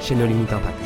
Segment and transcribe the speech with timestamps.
[0.00, 0.78] chez No Limit Impact.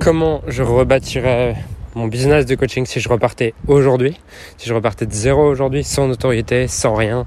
[0.00, 1.56] Comment je rebâtirais
[1.94, 4.18] mon business de coaching si je repartais aujourd'hui,
[4.58, 7.24] si je repartais de zéro aujourd'hui, sans notoriété, sans rien.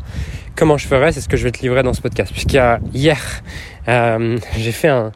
[0.55, 1.12] Comment je ferais?
[1.12, 2.31] C'est ce que je vais te livrer dans ce podcast.
[2.31, 3.41] Puisqu'il y a hier,
[3.88, 5.11] euh, j'ai fait un,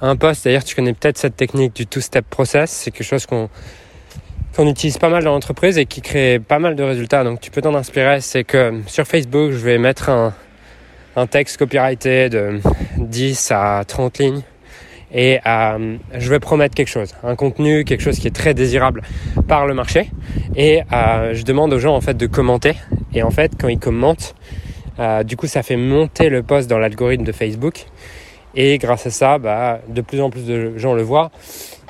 [0.00, 0.44] un post.
[0.44, 2.70] D'ailleurs, tu connais peut-être cette technique du two-step process.
[2.70, 3.48] C'est quelque chose qu'on
[4.54, 7.24] qu'on utilise pas mal dans l'entreprise et qui crée pas mal de résultats.
[7.24, 8.22] Donc, tu peux t'en inspirer.
[8.22, 10.32] C'est que sur Facebook, je vais mettre un,
[11.16, 12.60] un texte copyrighté de
[12.98, 14.42] 10 à 30 lignes.
[15.12, 19.02] Et euh, je vais promettre quelque chose, un contenu, quelque chose qui est très désirable
[19.48, 20.10] par le marché.
[20.56, 22.74] Et euh, je demande aux gens en fait de commenter.
[23.14, 24.34] Et en fait quand ils commentent
[24.98, 27.86] euh, du coup ça fait monter le post dans l'algorithme de Facebook.
[28.54, 31.30] Et grâce à ça bah, de plus en plus de gens le voient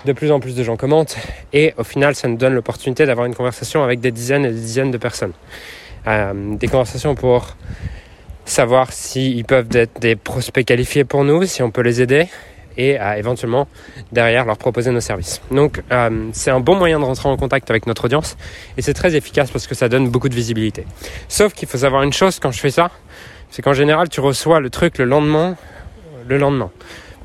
[0.05, 1.17] de plus en plus de gens commentent.
[1.53, 4.61] Et au final ça nous donne l'opportunité d'avoir une conversation avec des dizaines et des
[4.61, 5.33] dizaines de personnes.
[6.07, 7.57] Des conversations pour
[8.47, 12.29] savoir s'ils peuvent être des prospects qualifiés pour nous, si on peut les aider
[12.79, 13.67] et à éventuellement
[14.13, 15.41] derrière leur proposer nos services.
[15.51, 18.37] Donc euh, c'est un bon moyen de rentrer en contact avec notre audience
[18.77, 20.87] et c'est très efficace parce que ça donne beaucoup de visibilité.
[21.29, 22.91] Sauf qu'il faut savoir une chose quand je fais ça,
[23.51, 25.57] c'est qu'en général tu reçois le truc le lendemain,
[26.29, 26.71] le lendemain.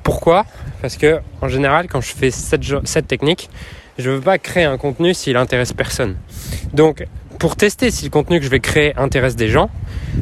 [0.04, 0.46] Pourquoi?
[0.82, 3.50] Parce que en général quand je fais cette, cette technique,
[3.98, 6.16] je ne veux pas créer un contenu s'il intéresse personne.
[6.74, 7.06] Donc
[7.42, 9.72] pour tester si le contenu que je vais créer intéresse des gens,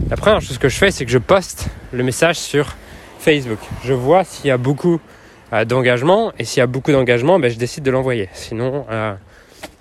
[0.09, 2.77] la première chose que je fais c'est que je poste le message sur
[3.19, 3.59] Facebook.
[3.83, 5.01] Je vois s'il y a beaucoup
[5.51, 6.31] euh, d'engagement.
[6.39, 8.29] Et s'il y a beaucoup d'engagement, ben, je décide de l'envoyer.
[8.31, 9.15] Sinon, euh,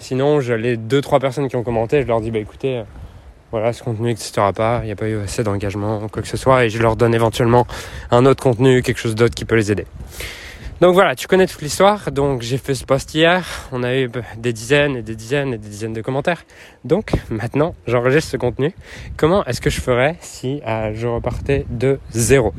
[0.01, 2.83] sinon les deux trois personnes qui ont commenté, je leur dis bah écoutez, euh,
[3.53, 6.37] voilà, ce contenu n'existera pas, il n'y a pas eu assez d'engagement, quoi que ce
[6.37, 7.69] soit, et je leur donne éventuellement
[8.11, 9.87] un autre contenu, quelque chose d'autre qui peut les aider.
[10.81, 12.13] Donc voilà, tu connais toute l'histoire.
[12.13, 13.45] Donc j'ai fait ce post hier.
[13.73, 16.45] On a eu bah, des dizaines et des dizaines et des dizaines de commentaires.
[16.85, 18.73] Donc maintenant, j'enregistre ce contenu.
[19.17, 20.61] Comment est-ce que je ferais si
[20.95, 22.55] je repartais de zéro?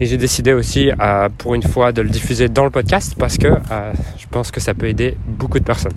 [0.00, 3.38] Et j'ai décidé aussi, euh, pour une fois, de le diffuser dans le podcast parce
[3.38, 5.92] que euh, je pense que ça peut aider beaucoup de personnes.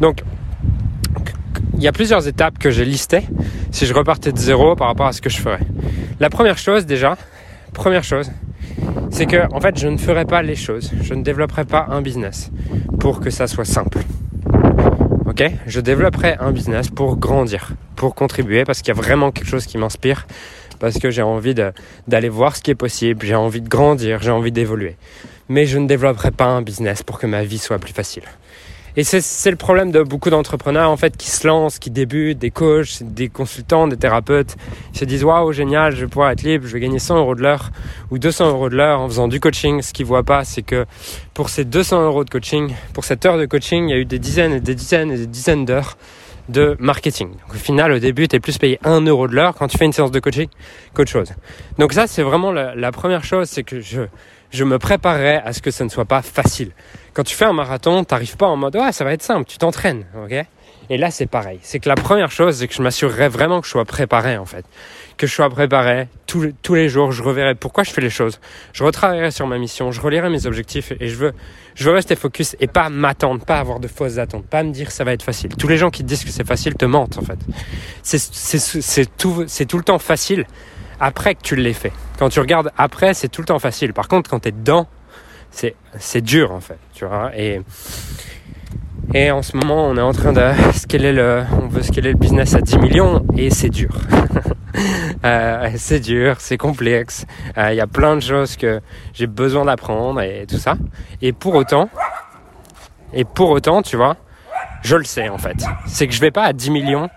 [0.00, 0.22] Donc,
[1.76, 3.24] il y a plusieurs étapes que j'ai listées
[3.72, 5.60] si je repartais de zéro par rapport à ce que je ferais.
[6.18, 7.18] La première chose, déjà,
[7.74, 8.30] première chose,
[9.10, 12.02] c'est que en fait, je ne ferais pas les choses, je ne développerai pas un
[12.02, 12.50] business
[12.98, 13.98] pour que ça soit simple.
[15.26, 15.44] Ok?
[15.66, 19.66] Je développerai un business pour grandir, pour contribuer, parce qu'il y a vraiment quelque chose
[19.66, 20.26] qui m'inspire
[20.80, 21.54] parce que j'ai envie
[22.08, 24.96] d'aller voir ce qui est possible, j'ai envie de grandir, j'ai envie d'évoluer.
[25.48, 28.24] Mais je ne développerai pas un business pour que ma vie soit plus facile.
[28.96, 32.50] Et c'est le problème de beaucoup d'entrepreneurs en fait qui se lancent, qui débutent, des
[32.50, 34.56] coachs, des consultants, des thérapeutes.
[34.94, 37.34] Ils se disent waouh génial, je vais pouvoir être libre, je vais gagner 100 euros
[37.34, 37.70] de l'heure
[38.10, 39.80] ou 200 euros de l'heure en faisant du coaching.
[39.82, 40.86] Ce qu'ils voient pas, c'est que
[41.34, 44.04] pour ces 200 euros de coaching, pour cette heure de coaching, il y a eu
[44.04, 45.96] des dizaines et des dizaines et des dizaines d'heures
[46.50, 47.30] de marketing.
[47.48, 49.84] au final, au début, tu es plus payé 1 euro de l'heure quand tu fais
[49.84, 50.48] une séance de coaching
[50.94, 51.32] qu'autre chose.
[51.78, 54.02] Donc ça, c'est vraiment la, première chose, c'est que je,
[54.50, 56.72] je me préparerai à ce que ça ne soit pas facile.
[57.14, 59.58] Quand tu fais un marathon, t'arrives pas en mode ouais ça va être simple, tu
[59.58, 60.44] t'entraînes, ok?
[60.90, 61.60] Et là c'est pareil.
[61.62, 64.44] C'est que la première chose, c'est que je m'assurerai vraiment que je sois préparé en
[64.44, 64.64] fait,
[65.16, 67.12] que je sois préparé tous, les jours.
[67.12, 68.40] Je reverrai pourquoi je fais les choses.
[68.72, 71.32] Je retravaillerai sur ma mission, je relirai mes objectifs et je veux,
[71.76, 74.90] je veux rester focus et pas m'attendre, pas avoir de fausses attentes, pas me dire
[74.90, 75.54] ça va être facile.
[75.56, 77.38] Tous les gens qui te disent que c'est facile te mentent en fait.
[78.02, 80.44] C'est tout, c'est tout le temps facile
[80.98, 81.92] après que tu l'aies fait.
[82.20, 83.94] Quand tu regardes après, c'est tout le temps facile.
[83.94, 84.86] Par contre, quand tu es dedans,
[85.50, 87.30] c'est c'est dur en fait, tu vois.
[87.34, 87.62] Et
[89.14, 92.54] et en ce moment, on est en train de scaler le, on veut le business
[92.54, 93.88] à 10 millions et c'est dur.
[95.24, 97.24] euh, c'est dur, c'est complexe.
[97.56, 98.82] Euh, il y a plein de choses que
[99.14, 100.74] j'ai besoin d'apprendre et tout ça.
[101.22, 101.88] Et pour autant,
[103.14, 104.16] et pour autant, tu vois,
[104.82, 105.64] je le sais en fait.
[105.86, 107.08] C'est que je vais pas à 10 millions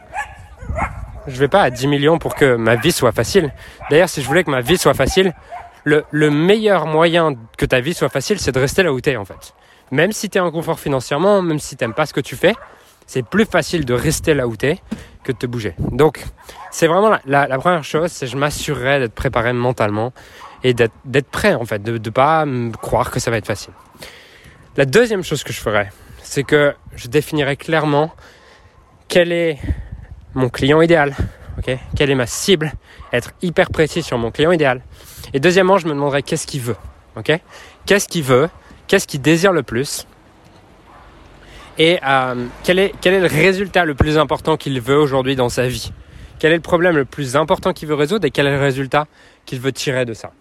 [1.28, 3.54] je vais pas à 10 millions pour que ma vie soit facile.
[3.90, 5.34] D'ailleurs, si je voulais que ma vie soit facile,
[5.84, 9.10] le, le meilleur moyen que ta vie soit facile, c'est de rester là où tu
[9.10, 9.54] es en fait.
[9.92, 12.56] Même si tu es en confort financièrement, même si tu pas ce que tu fais,
[13.06, 14.80] c'est plus facile de rester là où tu es
[15.24, 15.76] que de te bouger.
[15.80, 16.24] Donc,
[16.72, 20.14] c'est vraiment la, la, première chose, c'est je m'assurerai d'être préparé mentalement
[20.64, 22.46] et d'être prêt en fait, de ne pas
[22.82, 23.74] croire que ça va être facile.
[24.78, 25.90] La deuxième chose que je ferai,
[26.22, 28.12] c'est que je définirai clairement
[29.08, 29.60] quel est
[30.36, 31.16] mon client idéal.
[31.58, 31.78] ok?
[31.96, 32.74] Quelle est ma cible?
[33.12, 34.82] Être hyper précis sur mon client idéal.
[35.34, 36.78] Et deuxièmement, je me demanderai qu'est-ce qu'il veut.
[37.16, 37.32] Ok?
[37.86, 38.50] Qu'est-ce qu'il veut?
[38.88, 40.08] Qu'est-ce qu'il désire le plus?
[41.78, 45.50] Et euh, quel, est, quel est le résultat le plus important qu'il veut aujourd'hui dans
[45.50, 45.92] sa vie?
[46.40, 49.08] Quel est le problème le plus important qu'il veut résoudre et quel est le résultat
[49.46, 50.32] qu'il veut tirer de ça?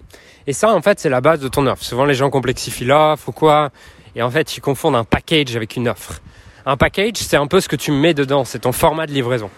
[0.46, 1.84] Et ça, en fait, c'est la base de ton offre.
[1.84, 3.70] Souvent, les gens complexifient l'offre ou quoi.
[4.14, 6.20] Et en fait, ils confondent un package avec une offre.
[6.64, 9.50] Un package, c'est un peu ce que tu mets dedans, c'est ton format de livraison.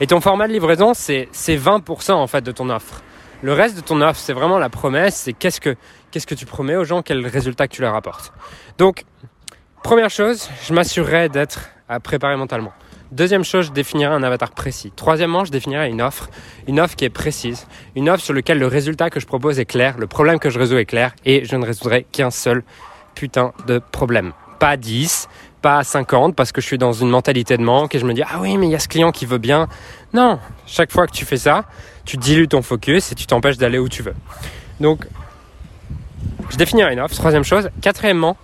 [0.00, 3.02] Et ton format de livraison, c'est 20% en fait de ton offre.
[3.42, 5.76] Le reste de ton offre, c'est vraiment la promesse, c'est qu'est-ce que,
[6.10, 8.32] qu'est-ce que tu promets aux gens, quel résultat que tu leur apportes.
[8.76, 9.04] Donc,
[9.82, 11.70] première chose, je m'assurerai d'être
[12.02, 12.72] préparé mentalement.
[13.10, 14.92] Deuxième chose, je définirai un avatar précis.
[14.94, 16.28] Troisièmement, je définirai une offre,
[16.68, 17.66] une offre qui est précise,
[17.96, 20.58] une offre sur laquelle le résultat que je propose est clair, le problème que je
[20.58, 22.62] résous est clair et je ne résoudrai qu'un seul
[23.14, 24.32] putain de problème.
[24.60, 25.28] Pas 10,
[25.60, 28.22] pas 50 parce que je suis dans une mentalité de manque et je me dis
[28.22, 29.68] ah oui mais il y a ce client qui veut bien.
[30.12, 31.64] Non, chaque fois que tu fais ça,
[32.04, 34.14] tu dilues ton focus et tu t'empêches d'aller où tu veux.
[34.80, 35.06] Donc,
[36.50, 37.70] je définirai une offre, troisième chose.
[37.80, 38.36] Quatrièmement,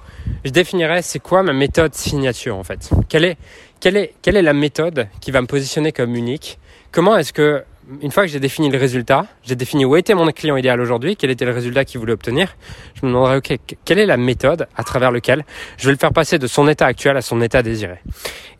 [0.45, 2.91] je définirai c'est quoi ma méthode signature en fait.
[3.09, 3.37] Quelle est,
[3.81, 6.59] quelle est, quelle est la méthode qui va me positionner comme unique?
[6.93, 7.65] Comment est-ce que
[8.03, 11.17] une fois que j'ai défini le résultat, j'ai défini où était mon client idéal aujourd'hui,
[11.17, 12.56] quel était le résultat qu'il voulait obtenir,
[12.94, 15.44] je me demanderai, OK, quelle est la méthode à travers laquelle
[15.77, 17.99] je vais le faire passer de son état actuel à son état désiré.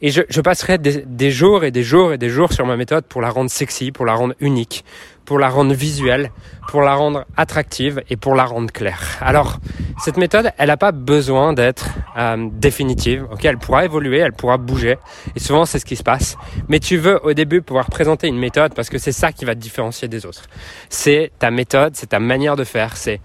[0.03, 2.77] Et je, je passerai des, des, jours et des jours et des jours sur ma
[2.77, 4.85] méthode pour la rendre sexy, pour la rendre unique,
[5.27, 6.31] pour la rendre visuelle,
[6.69, 9.19] pour la rendre attractive et pour la rendre claire.
[9.21, 9.59] Alors,
[10.03, 13.27] cette méthode, elle n'a pas besoin d'être euh, définitive.
[13.31, 14.97] Ok, elle pourra évoluer, elle pourra bouger.
[15.35, 16.39] Et souvent, c'est ce qui se passe.
[16.69, 19.55] Mais tu veux au début pouvoir présenter une méthode parce que c'est ça qui va
[19.55, 20.45] te différencier des autres.
[20.89, 23.21] C'est ta méthode, c'est ta manière de faire, c'est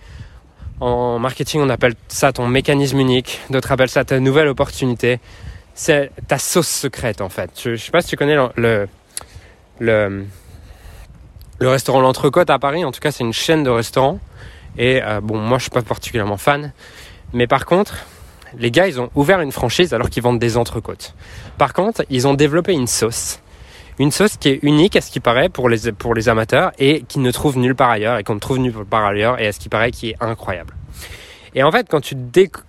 [0.82, 3.40] en marketing, on appelle ça ton mécanisme unique.
[3.52, 5.20] D'autres appellent ça ta nouvelle opportunité
[5.74, 7.50] c'est ta sauce secrète en fait.
[7.62, 8.88] Je, je sais pas si tu connais le,
[9.80, 10.26] le,
[11.68, 12.86] restaurant L'Entrecôte à Paris.
[12.86, 14.20] En tout cas, c'est une chaîne de restaurants.
[14.78, 16.74] Et euh, bon, moi, je suis pas particulièrement fan.
[17.34, 18.06] Mais par contre,
[18.58, 21.14] les gars, ils ont ouvert une franchise alors qu'ils vendent des entrecôtes.
[21.58, 23.40] Par contre, ils ont développé une sauce.
[24.00, 27.04] Une sauce qui est unique à ce qui paraît pour les, pour les amateurs et
[27.08, 29.52] qui ne trouve nulle part ailleurs et qu'on ne trouve nulle part ailleurs et à
[29.52, 30.74] ce qui paraît qui est incroyable.
[31.54, 32.16] Et en fait, quand tu,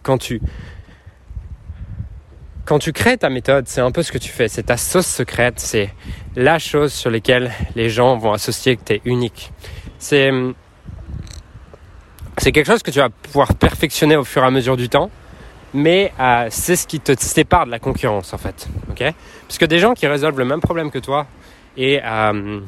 [0.03, 0.41] quand tu
[2.65, 4.49] quand tu crées ta méthode, c'est un peu ce que tu fais.
[4.49, 5.55] C'est ta sauce secrète.
[5.59, 5.93] C'est
[6.37, 9.53] la chose sur laquelle les gens vont associer que tu es unique.
[9.99, 10.31] C'est,
[12.39, 15.11] c'est quelque chose que tu vas pouvoir perfectionner au fur et à mesure du temps.
[15.75, 18.69] Mais euh, c'est ce qui te sépare de la concurrence en fait.
[18.91, 19.03] ok?
[19.49, 21.27] Parce que des gens qui résolvent le même problème que toi
[21.77, 22.61] et, euh,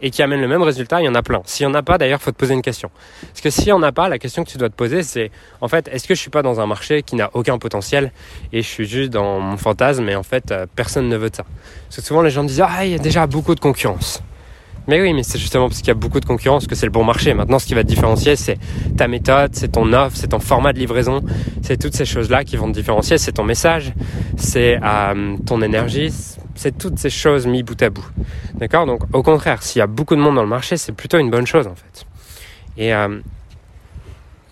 [0.00, 1.42] et qui amènent le même résultat, il y en a plein.
[1.44, 2.90] S'il n'y en a pas, d'ailleurs, faut te poser une question.
[3.22, 5.30] Parce que s'il n'y en a pas, la question que tu dois te poser, c'est
[5.60, 8.12] en fait, est-ce que je suis pas dans un marché qui n'a aucun potentiel
[8.52, 11.36] et je suis juste dans mon fantasme et en fait, euh, personne ne veut de
[11.36, 11.44] ça?
[11.88, 14.22] Parce que souvent, les gens disent, ah, il y a déjà beaucoup de concurrence.
[14.88, 16.92] Mais oui, mais c'est justement parce qu'il y a beaucoup de concurrence que c'est le
[16.92, 17.34] bon marché.
[17.34, 18.58] Maintenant, ce qui va te différencier, c'est
[18.96, 21.22] ta méthode, c'est ton offre, c'est ton format de livraison,
[21.62, 23.16] c'est toutes ces choses-là qui vont te différencier.
[23.16, 23.92] C'est ton message,
[24.36, 26.12] c'est euh, ton énergie,
[26.62, 28.06] c'est toutes ces choses mis bout à bout.
[28.54, 28.86] D'accord?
[28.86, 31.28] Donc, au contraire, s'il y a beaucoup de monde dans le marché, c'est plutôt une
[31.28, 32.06] bonne chose en fait.
[32.76, 33.18] Et euh,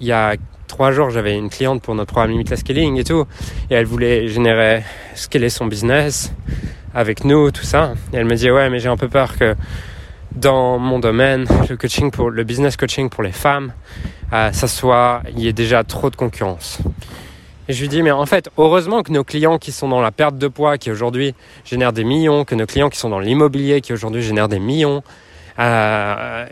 [0.00, 0.34] il y a
[0.66, 3.26] trois jours, j'avais une cliente pour notre programme Limitless Scaling et tout,
[3.70, 4.82] et elle voulait générer,
[5.14, 6.32] scaler son business
[6.94, 7.94] avec nous, tout ça.
[8.12, 9.54] Et elle me dit ouais, mais j'ai un peu peur que
[10.32, 13.72] dans mon domaine, le coaching pour le business coaching pour les femmes,
[14.32, 16.80] euh, ça soit il y ait déjà trop de concurrence.
[17.72, 20.36] Je lui dis mais en fait, heureusement que nos clients qui sont dans la perte
[20.36, 21.34] de poids, qui aujourd'hui
[21.64, 25.02] génèrent des millions, que nos clients qui sont dans l'immobilier, qui aujourd'hui génèrent des millions,
[25.58, 26.46] euh,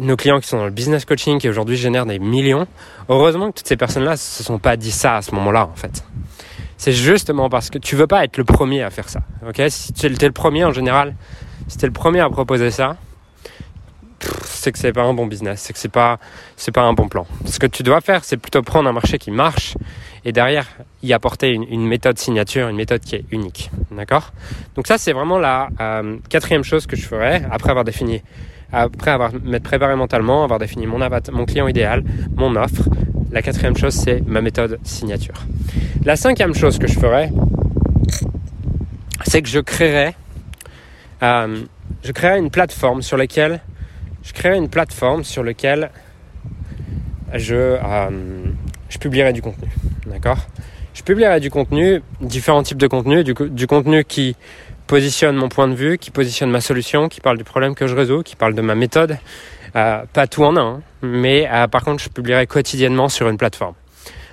[0.00, 2.66] nos clients qui sont dans le business coaching, qui aujourd'hui génèrent des millions,
[3.08, 6.02] heureusement que toutes ces personnes-là se sont pas dit ça à ce moment-là en fait.
[6.78, 9.20] C'est justement parce que tu veux pas être le premier à faire ça.
[9.48, 11.14] Ok, si tu es le premier en général,
[11.68, 12.96] si tu es le premier à proposer ça,
[14.44, 16.18] c'est que c'est pas un bon business, c'est que c'est pas
[16.56, 17.26] c'est pas un bon plan.
[17.44, 19.76] Ce que tu dois faire, c'est plutôt prendre un marché qui marche
[20.24, 20.66] et derrière
[21.02, 24.32] y apporter une, méthode signature, une méthode qui est unique, d'accord?
[24.74, 28.22] Donc ça, c'est vraiment la euh, quatrième chose que je ferai après avoir défini,
[28.72, 32.02] après avoir m'être préparé mentalement, avoir défini mon avatar, mon client idéal,
[32.34, 32.82] mon offre.
[33.30, 35.46] La quatrième chose, c'est ma méthode signature.
[36.04, 37.30] La cinquième chose que je ferai,
[39.26, 40.14] c'est que je créerai,
[41.22, 41.62] euh,
[42.02, 43.60] je créerai une plateforme sur laquelle
[44.26, 45.90] je créerai une plateforme sur laquelle
[47.32, 48.10] je, euh,
[48.88, 49.68] je publierai du contenu.
[50.06, 50.38] D'accord?
[50.94, 54.34] Je publierai du contenu, différents types de contenu, du, contenu qui
[54.86, 57.94] positionne mon point de vue, qui positionne ma solution, qui parle du problème que je
[57.94, 59.18] résous, qui parle de ma méthode.
[59.76, 63.36] Euh, pas tout en un, hein, mais euh, par contre, je publierai quotidiennement sur une
[63.36, 63.74] plateforme.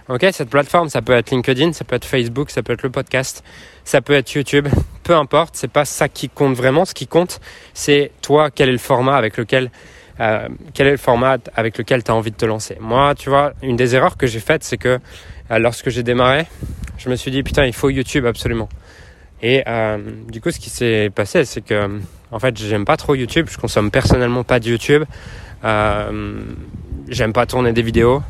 [0.10, 2.90] Ok, cette plateforme, ça peut être LinkedIn, ça peut être Facebook, ça peut être le
[2.90, 3.42] podcast,
[3.86, 4.68] ça peut être YouTube,
[5.04, 6.84] peu importe, c'est pas ça qui compte vraiment.
[6.84, 7.40] Ce qui compte,
[7.74, 9.72] c'est toi, quel est le format avec lequel
[10.20, 12.78] euh, quel est le format avec lequel tu as envie de te lancer.
[12.82, 15.00] Moi, tu vois, une des erreurs que j'ai faites, c'est que
[15.52, 16.48] euh, lorsque j'ai démarré,
[16.98, 18.68] je me suis dit, putain, il faut YouTube absolument.
[19.42, 19.98] Et euh,
[20.30, 21.90] du coup, ce qui s'est passé, c'est que,
[22.32, 25.04] en fait, j'aime pas trop YouTube, je consomme personnellement pas de YouTube,
[25.64, 28.22] j'aime pas tourner des vidéos.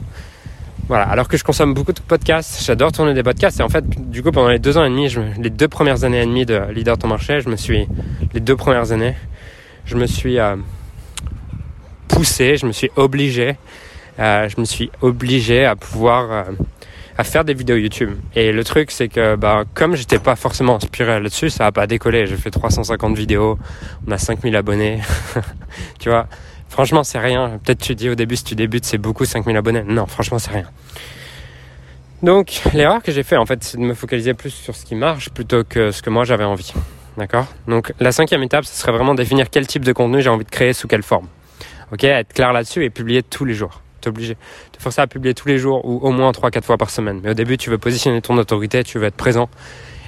[0.87, 3.59] Voilà, alors que je consomme beaucoup de podcasts, j'adore tourner des podcasts.
[3.59, 5.07] Et en fait, du coup, pendant les deux ans et demi,
[5.39, 7.87] les deux premières années et demie de Leader Ton Marché, je me suis,
[8.33, 9.15] les deux premières années,
[9.85, 10.37] je me suis
[12.13, 13.55] poussé, je me suis obligé,
[14.19, 16.43] euh, je me suis obligé à pouvoir euh,
[17.17, 18.11] à faire des vidéos YouTube.
[18.35, 21.87] Et le truc, c'est que bah, comme j'étais pas forcément inspiré là-dessus, ça a pas
[21.87, 22.27] décollé.
[22.27, 23.57] J'ai fait 350 vidéos,
[24.07, 24.99] on a 5000 abonnés.
[25.99, 26.27] tu vois,
[26.74, 27.60] franchement, c'est rien.
[27.63, 29.84] Peut-être tu dis au début, si tu débutes, c'est beaucoup 5000 abonnés.
[29.84, 30.65] Non, franchement, c'est rien.
[32.22, 34.96] Donc, l'erreur que j'ai fait, en fait, c'est de me focaliser plus sur ce qui
[34.96, 36.74] marche plutôt que ce que moi j'avais envie.
[37.18, 37.46] D'accord?
[37.68, 40.50] Donc, la cinquième étape, ce serait vraiment définir quel type de contenu j'ai envie de
[40.50, 41.27] créer sous quelle forme.
[41.92, 43.82] Ok, être clair là-dessus et publier tous les jours.
[44.06, 44.36] Obligé.
[44.74, 47.22] Te forcer à publier tous les jours ou au moins 3-4 fois par semaine.
[47.24, 49.48] Mais au début, tu veux positionner ton autorité, tu veux être présent.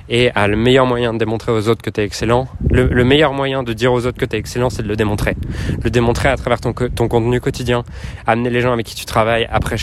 [0.08, 3.34] Et ah, le meilleur moyen de démontrer aux autres que tu es excellent, le, meilleur
[3.34, 5.36] moyen de dire aux autres que tu es excellent, c'est de le démontrer.
[5.84, 7.84] Le démontrer à travers ton, ton contenu quotidien,
[8.28, 9.78] amener les gens avec qui tu travailles, après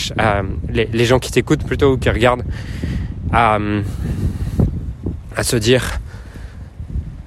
[0.69, 2.45] les, les, gens qui t'écoutent plutôt ou qui regardent,
[3.33, 3.59] à,
[5.37, 5.99] à se dire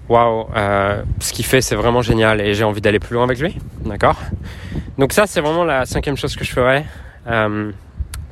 [0.07, 3.39] waouh, euh, ce qu'il fait c'est vraiment génial et j'ai envie d'aller plus loin avec
[3.39, 3.57] lui.
[3.85, 4.19] D'accord?
[4.97, 6.85] Donc ça c'est vraiment la cinquième chose que je ferais.
[7.27, 7.71] Euh,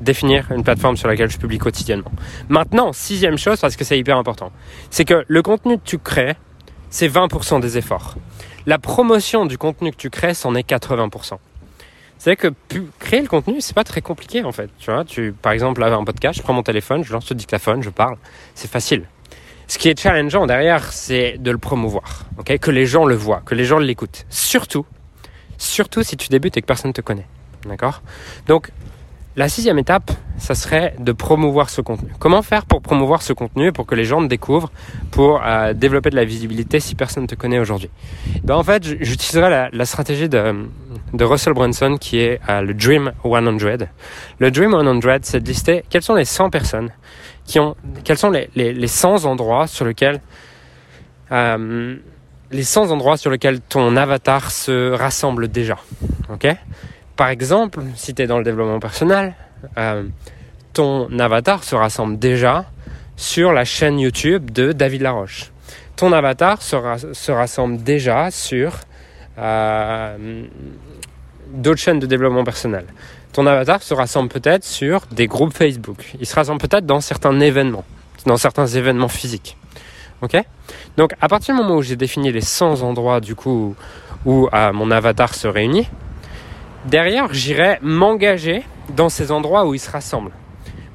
[0.04, 2.12] définir une plateforme sur laquelle je publie quotidiennement.
[2.50, 4.52] Maintenant, sixième chose, parce que c'est hyper important,
[4.90, 6.36] c'est que le contenu que tu crées,
[6.90, 8.16] c'est 20% des efforts.
[8.66, 11.38] La promotion du contenu que tu crées, c'en est 80%.
[12.18, 12.54] C'est que
[13.00, 14.70] créer le contenu, c'est pas très compliqué en fait.
[14.80, 17.36] Tu vois, tu, par exemple, là, un podcast, je prends mon téléphone, je lance le
[17.36, 18.16] dictaphone, je parle.
[18.56, 19.04] C'est facile.
[19.68, 22.58] Ce qui est challengeant derrière, c'est de le promouvoir, ok?
[22.60, 24.26] Que les gens le voient, que les gens l'écoutent.
[24.30, 24.86] Surtout,
[25.58, 27.28] surtout si tu débutes et que personne ne te connaît,
[27.66, 28.02] d'accord?
[28.48, 28.70] Donc,
[29.36, 32.12] la sixième étape, ça serait de promouvoir ce contenu.
[32.20, 34.72] Comment faire pour promouvoir ce contenu, pour que les gens te découvrent,
[35.12, 37.90] pour euh, développer de la visibilité si personne ne te connaît aujourd'hui?
[38.44, 40.54] Ben, En fait, j'utiliserai la, stratégie de,
[41.20, 43.88] Russell Brunson qui est euh, le Dream 100.
[44.40, 44.72] Le Dream
[45.02, 46.90] 100, c'est de lister quelles sont les 100 personnes
[47.46, 50.22] qui ont, quels sont les, les, les 100 endroits sur lesquels
[51.32, 51.96] euh,
[52.52, 55.78] les 100 endroits sur lesquels ton avatar se rassemble déjà.
[56.32, 56.48] Ok?
[57.16, 59.36] Par exemple, si tu es dans le développement personnel,
[59.78, 60.04] euh,
[60.74, 62.66] ton avatar se rassemble déjà
[63.16, 65.52] sur la chaîne YouTube de David Laroche.
[65.96, 66.76] Ton avatar se,
[67.14, 68.74] se rassemble déjà sur
[69.38, 70.44] euh,
[71.54, 72.86] d'autres chaînes de développement personnel
[73.34, 76.14] ton avatar se rassemble peut-être sur des groupes Facebook.
[76.20, 77.84] Il se rassemble peut-être dans certains événements,
[78.26, 79.58] dans certains événements physiques.
[80.22, 80.38] Ok?
[80.98, 83.76] Donc à partir du moment où j'ai défini les 100 endroits du coup
[84.26, 85.90] où euh, mon avatar se réunit,
[86.86, 88.64] derrière j'irai m'engager
[88.96, 90.32] dans ces endroits où il se rassemble.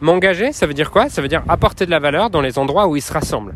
[0.00, 1.08] M'engager, ça veut dire quoi?
[1.08, 3.54] Ça veut dire apporter de la valeur dans les endroits où il se rassemble.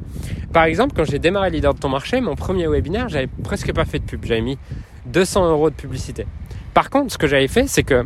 [0.52, 3.84] Par exemple, quand j'ai démarré Leader de ton marché, mon premier webinaire, j'avais presque pas
[3.84, 4.24] fait de pub.
[4.24, 4.58] J'avais mis
[5.06, 6.26] 200 euros de publicité.
[6.74, 8.04] Par contre, ce que j'avais fait, c'est que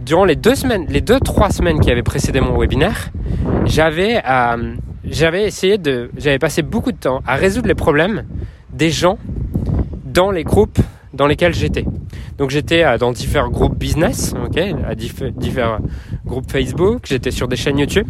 [0.00, 3.10] durant les deux semaines, les deux trois semaines qui avaient précédé mon webinaire,
[3.64, 4.74] j'avais euh,
[5.04, 8.24] j'avais essayé de, j'avais passé beaucoup de temps à résoudre les problèmes
[8.72, 9.18] des gens
[10.04, 10.78] dans les groupes
[11.18, 11.84] dans lesquels j'étais.
[12.38, 14.58] Donc j'étais euh, dans différents groupes business, ok,
[14.88, 15.80] à différents
[16.24, 18.08] groupes Facebook, j'étais sur des chaînes YouTube,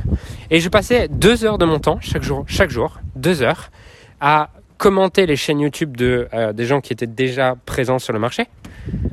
[0.51, 3.71] et je passais deux heures de mon temps chaque jour, chaque jour, deux heures,
[4.21, 8.21] à commenter les chaînes YouTube de euh, des gens qui étaient déjà présents sur le
[8.21, 8.47] marché,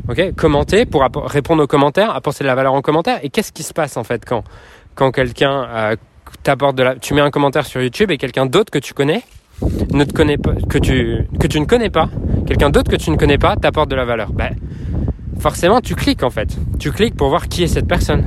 [0.07, 3.19] Ok, commenter pour répondre aux commentaires, apporter de la valeur en commentaire.
[3.23, 4.43] Et qu'est-ce qui se passe en fait quand,
[4.93, 5.95] quand quelqu'un euh,
[6.43, 9.23] t'apporte de la, tu mets un commentaire sur YouTube et quelqu'un d'autre que tu connais
[9.91, 12.09] ne te pas, que tu, que tu ne connais pas,
[12.45, 14.31] quelqu'un d'autre que tu ne connais pas t'apporte de la valeur.
[14.33, 14.55] Ben,
[15.39, 16.57] forcément, tu cliques en fait.
[16.79, 18.25] Tu cliques pour voir qui est cette personne.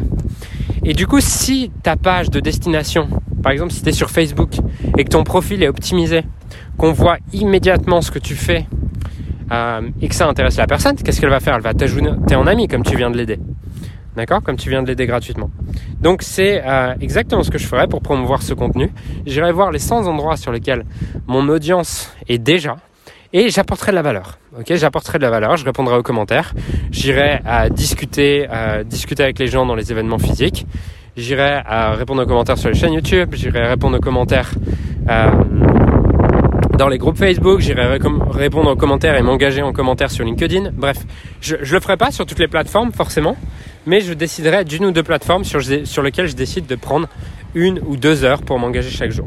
[0.85, 3.08] Et du coup, si ta page de destination,
[3.42, 4.56] par exemple, si tu es sur Facebook
[4.97, 6.23] et que ton profil est optimisé,
[6.76, 8.66] qu'on voit immédiatement ce que tu fais
[9.52, 11.56] euh, et que ça intéresse la personne, qu'est-ce qu'elle va faire?
[11.56, 13.38] Elle va t'ajouter en ami comme tu viens de l'aider.
[14.18, 14.42] D'accord?
[14.42, 15.48] Comme tu viens de l'aider gratuitement.
[16.00, 18.90] Donc c'est euh, exactement ce que je ferais pour promouvoir ce contenu.
[19.26, 20.84] J'irai voir les 100 endroits sur lesquels
[21.28, 22.78] mon audience est déjà
[23.32, 24.40] et j'apporterai de la valeur.
[24.58, 26.52] Ok, j'apporterai de la valeur, je répondrai aux commentaires,
[26.90, 28.48] j'irai à discuter,
[28.87, 30.66] discuter avec les gens dans les événements physiques,
[31.16, 34.50] j'irai à répondre aux commentaires sur les chaînes YouTube, j'irai répondre aux commentaires
[35.08, 35.30] euh,
[36.78, 37.98] dans les groupes Facebook, j'irai
[38.30, 40.70] répondre aux commentaires et m'engager en commentaire sur LinkedIn.
[40.72, 40.98] Bref,
[41.40, 43.37] je ne le ferai pas sur toutes les plateformes forcément,
[43.88, 47.09] mais je déciderai d'une ou deux plateformes sur, lesquelles je décide de prendre
[47.54, 49.26] une ou deux heures pour m'engager chaque jour.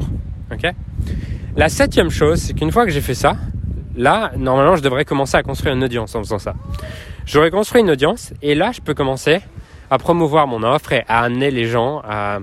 [1.56, 3.36] La septième chose, c'est qu'une fois que j'ai fait ça,
[3.96, 6.54] là, normalement, je devrais commencer à construire une audience en faisant ça.
[7.26, 9.40] J'aurais construit une audience et là, je peux commencer
[9.90, 12.38] à promouvoir mon offre et à amener les gens à,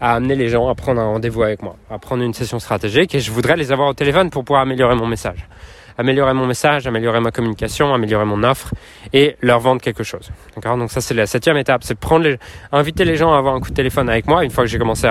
[0.00, 3.20] amener les gens à prendre un rendez-vous avec moi, à prendre une session stratégique et
[3.20, 5.48] je voudrais les avoir au téléphone pour pouvoir améliorer mon message.
[5.98, 8.74] Améliorer mon message, améliorer ma communication, améliorer mon offre
[9.12, 10.30] et leur vendre quelque chose.
[10.54, 10.76] D'accord?
[10.76, 12.38] Donc ça c'est la septième étape, c'est prendre les,
[12.72, 14.78] inviter les gens à avoir un coup de téléphone avec moi une fois que j'ai
[14.78, 15.08] commencé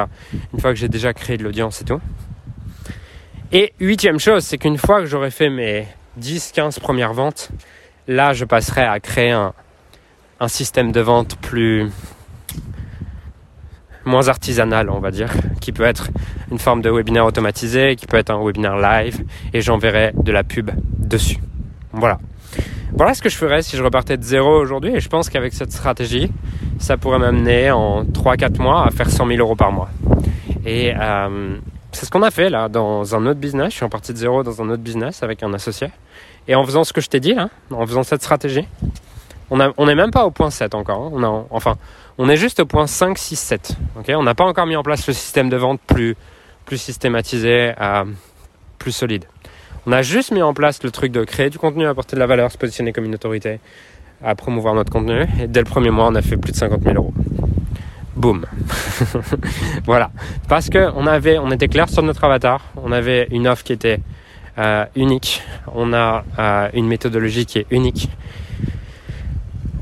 [0.53, 1.99] une fois que j'ai déjà créé de l'audience et tout.
[3.51, 5.87] Et huitième chose, c'est qu'une fois que j'aurai fait mes
[6.19, 7.49] 10-15 premières ventes,
[8.07, 11.89] là je passerai à créer un système de vente plus
[14.05, 15.31] moins artisanal, on va dire,
[15.61, 16.09] qui peut être
[16.51, 20.43] une forme de webinaire automatisé, qui peut être un webinaire live, et j'enverrai de la
[20.43, 21.37] pub dessus.
[21.91, 22.19] Voilà.
[22.93, 25.53] Voilà ce que je ferais si je repartais de zéro aujourd'hui, et je pense qu'avec
[25.53, 26.31] cette stratégie,
[26.79, 29.89] ça pourrait m'amener en 3-4 mois à faire 100 000 euros par mois.
[30.65, 31.57] Et euh,
[31.91, 33.71] c'est ce qu'on a fait là dans un autre business.
[33.71, 35.89] Je suis en partie de zéro dans un autre business avec un associé.
[36.47, 38.67] Et en faisant ce que je t'ai dit, là, en faisant cette stratégie,
[39.49, 41.01] on n'est même pas au point 7 encore.
[41.01, 41.09] Hein.
[41.13, 41.75] On a, enfin,
[42.17, 43.77] on est juste au point 5, 6, 7.
[44.09, 46.15] on n'a pas encore mis en place le système de vente plus,
[46.65, 48.05] plus systématisé, euh,
[48.79, 49.25] plus solide.
[49.87, 52.27] On a juste mis en place le truc de créer du contenu, apporter de la
[52.27, 53.59] valeur, se positionner comme une autorité,
[54.23, 55.25] à promouvoir notre contenu.
[55.41, 57.13] Et dès le premier mois, on a fait plus de 50 000 euros
[58.15, 58.45] boum.
[59.85, 60.11] voilà.
[60.47, 63.73] Parce que on avait, on était clair sur notre avatar, on avait une offre qui
[63.73, 63.99] était
[64.57, 65.41] euh, unique,
[65.73, 68.09] on a euh, une méthodologie qui est unique.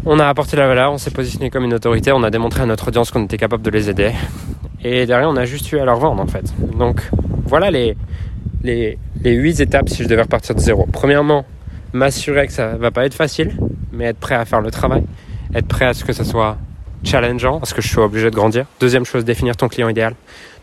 [0.06, 2.66] On a apporté la valeur, on s'est positionné comme une autorité, on a démontré à
[2.66, 4.12] notre audience qu'on était capable de les aider.
[4.84, 6.54] Et derrière, on a juste eu à leur vendre en fait.
[6.78, 7.10] Donc
[7.46, 7.96] voilà les,
[8.64, 10.86] les, les 8 étapes si je devais repartir de zéro.
[10.92, 11.46] Premièrement,
[11.94, 13.56] m'assurer que ça va pas être facile,
[13.94, 15.04] mais être prêt à faire le travail,
[15.56, 16.58] être prêt à ce que ça soit
[17.06, 18.66] challengeant parce que je suis obligé de grandir.
[18.82, 20.16] Deuxième chose, définir ton client idéal.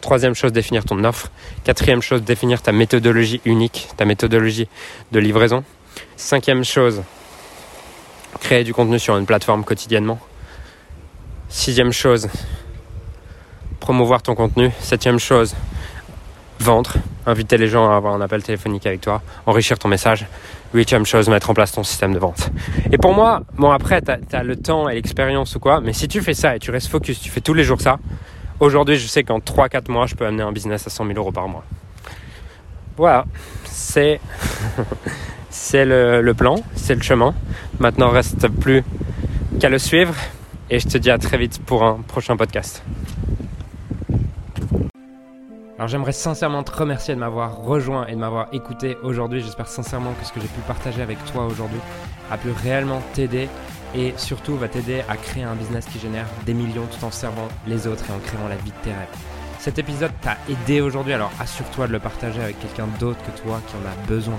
[0.02, 1.30] Troisième chose, définir ton offre.
[1.64, 4.68] Quatrième chose, définir ta méthodologie unique, ta méthodologie
[5.12, 5.64] de livraison.
[6.16, 7.02] Cinquième chose,
[8.38, 10.18] créer du contenu sur une plateforme quotidiennement.
[11.49, 12.28] Sixième chose,
[13.80, 14.70] promouvoir ton contenu.
[14.78, 15.56] Septième chose,
[16.60, 16.92] vendre,
[17.26, 20.26] inviter les gens à avoir un appel téléphonique avec toi, enrichir ton message.
[20.73, 22.50] Huitième chose, mettre en place ton système de vente.
[22.93, 26.06] Et pour moi, bon après, tu as, le temps et l'expérience ou quoi, mais si
[26.06, 27.99] tu fais ça et tu restes focus, tu fais tous les jours ça,
[28.60, 31.32] aujourd'hui je sais qu'en 3-4 mois, je peux amener un business à 100 000 euros
[31.32, 31.64] par mois.
[32.97, 33.25] Voilà,
[33.64, 34.21] c'est
[35.50, 37.34] c'est le, plan, c'est le chemin.
[37.78, 38.82] Maintenant, reste plus
[39.60, 40.15] qu'à le suivre
[40.71, 42.82] et je te dis à très vite pour un prochain podcast.
[45.76, 49.41] Alors j'aimerais sincèrement te remercier de m'avoir rejoint et de m'avoir écouté aujourd'hui.
[49.41, 51.80] J'espère sincèrement que ce que j'ai pu partager avec toi aujourd'hui
[52.30, 53.49] a pu réellement t'aider
[53.95, 57.49] et surtout va t'aider à créer un business qui génère des millions tout en servant
[57.67, 59.08] les autres et en créant la vie de tes rêves.
[59.58, 63.60] Cet épisode t'a aidé aujourd'hui, alors assure-toi de le partager avec quelqu'un d'autre que toi
[63.67, 64.39] qui en a besoin.